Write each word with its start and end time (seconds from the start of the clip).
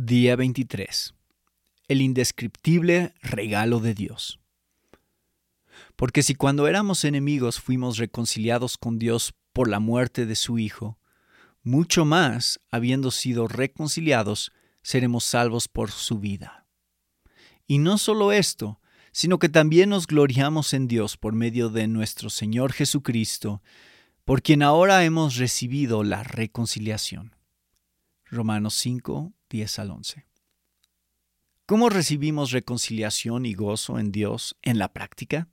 Día 0.00 0.36
23. 0.36 1.12
El 1.88 2.02
indescriptible 2.02 3.14
regalo 3.20 3.80
de 3.80 3.94
Dios. 3.94 4.38
Porque 5.96 6.22
si 6.22 6.36
cuando 6.36 6.68
éramos 6.68 7.04
enemigos 7.04 7.58
fuimos 7.58 7.98
reconciliados 7.98 8.78
con 8.78 9.00
Dios 9.00 9.34
por 9.52 9.68
la 9.68 9.80
muerte 9.80 10.24
de 10.24 10.36
su 10.36 10.60
Hijo, 10.60 11.00
mucho 11.64 12.04
más, 12.04 12.60
habiendo 12.70 13.10
sido 13.10 13.48
reconciliados, 13.48 14.52
seremos 14.82 15.24
salvos 15.24 15.66
por 15.66 15.90
su 15.90 16.20
vida. 16.20 16.64
Y 17.66 17.78
no 17.78 17.98
solo 17.98 18.30
esto, 18.30 18.80
sino 19.10 19.40
que 19.40 19.48
también 19.48 19.88
nos 19.88 20.06
gloriamos 20.06 20.74
en 20.74 20.86
Dios 20.86 21.16
por 21.16 21.32
medio 21.32 21.70
de 21.70 21.88
nuestro 21.88 22.30
Señor 22.30 22.72
Jesucristo, 22.72 23.62
por 24.24 24.42
quien 24.42 24.62
ahora 24.62 25.02
hemos 25.02 25.34
recibido 25.38 26.04
la 26.04 26.22
reconciliación. 26.22 27.34
Romanos 28.26 28.74
5, 28.74 29.32
10 29.50 29.78
al 29.78 29.90
11. 29.90 30.26
¿Cómo 31.66 31.90
recibimos 31.90 32.50
reconciliación 32.50 33.46
y 33.46 33.54
gozo 33.54 33.98
en 33.98 34.10
Dios 34.10 34.56
en 34.62 34.78
la 34.78 34.92
práctica? 34.92 35.48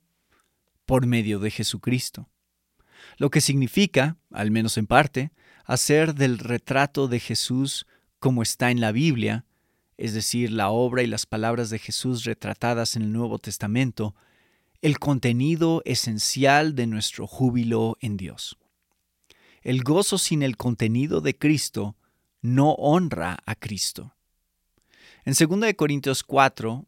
Por 0.86 1.06
medio 1.06 1.38
de 1.40 1.50
Jesucristo. 1.50 2.28
Lo 3.18 3.30
que 3.30 3.40
significa, 3.40 4.16
al 4.30 4.50
menos 4.50 4.78
en 4.78 4.86
parte, 4.86 5.32
hacer 5.64 6.14
del 6.14 6.38
retrato 6.38 7.08
de 7.08 7.20
Jesús 7.20 7.86
como 8.18 8.42
está 8.42 8.70
en 8.70 8.80
la 8.80 8.92
Biblia, 8.92 9.44
es 9.98 10.14
decir, 10.14 10.50
la 10.52 10.70
obra 10.70 11.02
y 11.02 11.06
las 11.06 11.26
palabras 11.26 11.70
de 11.70 11.78
Jesús 11.78 12.24
retratadas 12.24 12.96
en 12.96 13.02
el 13.02 13.12
Nuevo 13.12 13.38
Testamento, 13.38 14.14
el 14.82 14.98
contenido 14.98 15.82
esencial 15.84 16.74
de 16.74 16.86
nuestro 16.86 17.26
júbilo 17.26 17.96
en 18.00 18.16
Dios. 18.16 18.58
El 19.62 19.82
gozo 19.82 20.18
sin 20.18 20.42
el 20.42 20.56
contenido 20.56 21.20
de 21.20 21.36
Cristo 21.36 21.96
no 22.42 22.72
honra 22.72 23.38
a 23.44 23.54
Cristo. 23.54 24.14
En 25.24 25.34
2 25.34 25.74
Corintios 25.74 26.22
4, 26.22 26.86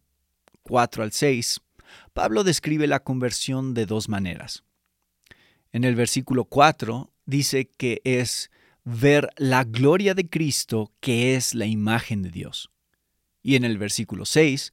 4 0.63 1.03
al 1.03 1.13
6, 1.13 1.61
Pablo 2.13 2.45
describe 2.45 2.87
la 2.87 3.01
conversión 3.01 3.75
de 3.75 3.87
dos 3.87 4.09
maneras. 4.09 4.63
En 5.73 5.85
el 5.85 5.97
versículo 5.97 6.45
4 6.45 7.11
dice 7.27 7.67
que 7.67 8.01
es 8.05 8.51
ver 8.85 9.31
la 9.37 9.65
gloria 9.65 10.15
de 10.15 10.29
Cristo, 10.29 10.93
que 11.01 11.35
es 11.35 11.55
la 11.55 11.67
imagen 11.67 12.23
de 12.23 12.31
Dios. 12.31 12.71
Y 13.43 13.57
en 13.57 13.65
el 13.65 13.77
versículo 13.77 14.25
6 14.25 14.73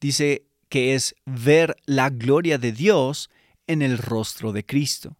dice 0.00 0.46
que 0.68 0.94
es 0.94 1.14
ver 1.26 1.76
la 1.84 2.08
gloria 2.08 2.56
de 2.56 2.72
Dios 2.72 3.30
en 3.66 3.82
el 3.82 3.98
rostro 3.98 4.52
de 4.52 4.64
Cristo. 4.64 5.18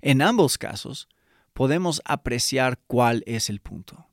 En 0.00 0.22
ambos 0.22 0.56
casos, 0.56 1.08
podemos 1.52 2.00
apreciar 2.04 2.80
cuál 2.86 3.22
es 3.26 3.50
el 3.50 3.60
punto 3.60 4.08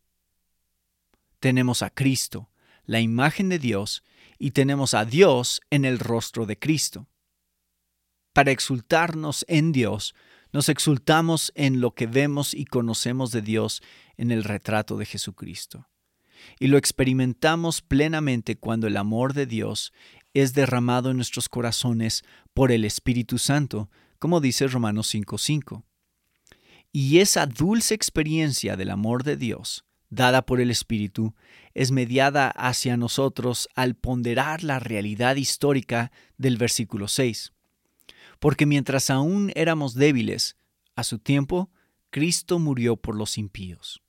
tenemos 1.40 1.82
a 1.82 1.90
Cristo, 1.90 2.50
la 2.86 3.00
imagen 3.00 3.50
de 3.50 3.59
Dios, 3.59 4.04
y 4.38 4.52
tenemos 4.52 4.94
a 4.94 5.06
Dios 5.06 5.62
en 5.70 5.86
el 5.86 6.00
rostro 6.00 6.45
de 6.45 6.58
Cristo. 6.58 7.08
Para 8.34 8.52
exultarnos 8.52 9.45
en 9.48 9.72
Dios, 9.72 10.16
nos 10.52 10.70
exultamos 10.70 11.52
en 11.56 11.82
lo 11.82 11.94
que 11.94 12.08
vemos 12.08 12.54
y 12.54 12.66
conocemos 12.66 13.32
de 13.32 13.42
Dios 13.42 13.82
en 14.17 14.32
el 14.32 14.44
retrato 14.44 14.98
de 14.98 15.06
Jesucristo. 15.06 15.88
Y 16.60 16.67
lo 16.67 16.78
experimentamos 16.78 17.82
plenamente 17.82 18.56
cuando 18.56 18.88
el 18.88 18.98
amor 18.98 19.34
de 19.34 19.45
Dios 19.45 19.94
es 20.34 20.54
derramado 20.54 21.12
en 21.12 21.17
nuestros 21.17 21.50
corazones 21.50 22.23
por 22.54 22.72
el 22.72 22.86
Espíritu 22.86 23.38
Santo, 23.38 23.90
como 24.20 24.40
dice 24.40 24.67
Romanos 24.67 25.14
5:5. 25.14 25.84
Y 26.92 27.20
esa 27.20 27.45
dulce 27.45 27.94
experiencia 27.94 28.78
del 28.78 28.90
amor 28.90 29.23
de 29.23 29.36
Dios 29.36 29.86
dada 30.10 30.46
por 30.46 30.60
el 30.60 30.72
Espíritu, 30.72 31.36
es 31.74 31.92
mediada 31.92 32.50
hacia 32.50 32.98
nosotros 32.98 33.70
al 33.76 33.96
ponderar 33.96 34.64
la 34.64 34.80
realidad 34.80 35.36
histórica 35.36 36.12
del 36.38 36.58
versículo 36.58 37.08
6. 37.08 37.54
Porque 38.40 38.66
mientras 38.66 39.10
aún 39.10 39.52
éramos 39.56 39.94
débiles, 39.94 40.56
a 40.95 41.04
su 41.04 41.20
tiempo, 41.20 41.72
Cristo 42.10 42.60
murió 42.60 42.98
por 42.98 43.16
los 43.16 43.38
impíos. 43.38 44.02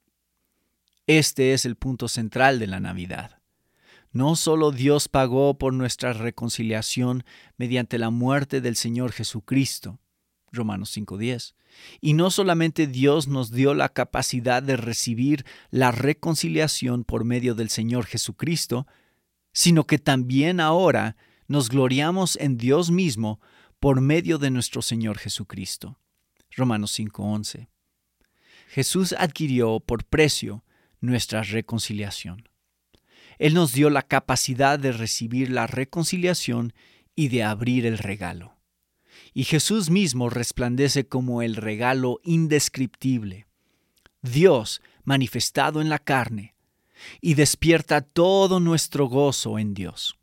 Este 1.06 1.52
es 1.52 1.64
el 1.64 1.76
punto 1.76 2.08
central 2.08 2.58
de 2.58 2.66
la 2.66 2.80
Navidad. 2.80 3.40
No 4.12 4.34
solo 4.34 4.72
Dios 4.72 5.08
pagó 5.08 5.58
por 5.58 5.72
nuestra 5.72 6.12
reconciliación 6.12 7.24
mediante 7.56 7.98
la 7.98 8.10
muerte 8.10 8.60
del 8.60 8.74
Señor 8.74 9.12
Jesucristo, 9.12 10.00
Romanos 10.52 10.96
5.10. 10.96 11.54
Y 12.00 12.14
no 12.14 12.30
solamente 12.30 12.86
Dios 12.86 13.28
nos 13.28 13.50
dio 13.50 13.74
la 13.74 13.88
capacidad 13.88 14.62
de 14.62 14.76
recibir 14.76 15.44
la 15.70 15.92
reconciliación 15.92 17.04
por 17.04 17.24
medio 17.24 17.54
del 17.54 17.70
Señor 17.70 18.06
Jesucristo, 18.06 18.86
sino 19.52 19.86
que 19.86 19.98
también 19.98 20.60
ahora 20.60 21.16
nos 21.46 21.68
gloriamos 21.68 22.36
en 22.36 22.56
Dios 22.56 22.90
mismo 22.90 23.40
por 23.78 24.00
medio 24.00 24.38
de 24.38 24.50
nuestro 24.50 24.82
Señor 24.82 25.18
Jesucristo. 25.18 25.98
Romanos 26.56 26.92
5:11. 26.98 27.68
Jesús 28.68 29.14
adquirió 29.18 29.80
por 29.80 30.04
precio 30.04 30.64
nuestra 31.00 31.42
reconciliación. 31.42 32.48
Él 33.38 33.54
nos 33.54 33.72
dio 33.72 33.88
la 33.88 34.02
capacidad 34.02 34.78
de 34.78 34.92
recibir 34.92 35.50
la 35.50 35.66
reconciliación 35.66 36.74
y 37.16 37.28
de 37.28 37.42
abrir 37.42 37.86
el 37.86 37.98
regalo 37.98 38.59
y 39.32 39.44
Jesús 39.44 39.90
mismo 39.90 40.30
resplandece 40.30 41.06
como 41.06 41.42
el 41.42 41.56
regalo 41.56 42.20
indescriptible, 42.24 43.46
Dios 44.22 44.82
manifestado 45.04 45.80
en 45.80 45.88
la 45.88 45.98
carne, 45.98 46.54
y 47.20 47.34
despierta 47.34 48.02
todo 48.02 48.60
nuestro 48.60 49.06
gozo 49.06 49.58
en 49.58 49.74
Dios. 49.74 50.18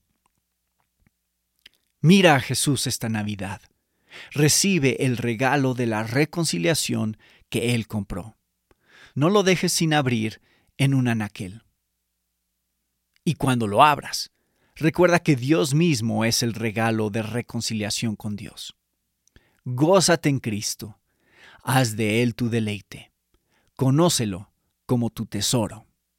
Mira 2.02 2.36
a 2.36 2.40
Jesús 2.40 2.86
esta 2.86 3.10
Navidad. 3.10 3.62
Recibe 4.32 5.04
el 5.06 5.18
regalo 5.18 5.74
de 5.74 5.88
la 5.88 6.04
reconciliación 6.04 7.18
que 7.50 7.74
Él 7.74 7.88
compró. 7.88 8.38
No 9.16 9.30
lo 9.30 9.44
dejes 9.44 9.74
sin 9.74 9.94
abrir 9.94 10.42
en 10.78 10.94
un 10.94 11.08
anaquel. 11.08 11.64
Y 13.24 13.34
cuando 13.34 13.68
lo 13.68 13.84
abras, 13.84 14.32
recuerda 14.76 15.20
que 15.20 15.36
Dios 15.36 15.74
mismo 15.74 16.24
es 16.24 16.44
el 16.44 16.54
regalo 16.54 17.10
de 17.10 17.24
reconciliación 17.24 18.16
con 18.16 18.36
Dios. 18.36 18.77
Gózate 19.70 20.30
en 20.30 20.40
Cristo. 20.40 20.98
Haz 21.62 21.98
de 21.98 22.24
Él 22.24 22.36
tu 22.36 22.50
deleite. 22.50 23.12
Conócelo 23.76 24.50
como 24.86 25.10
tu 25.10 25.26
tesoro. 25.26 25.87